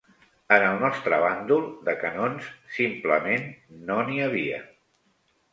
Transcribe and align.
En 0.55 0.63
el 0.67 0.79
nostre 0.83 1.19
bàndol, 1.23 1.67
de 1.89 1.95
canons, 2.05 2.49
simplement, 2.79 3.47
no 3.91 3.99
n'hi 4.09 4.21
havia. 4.31 4.59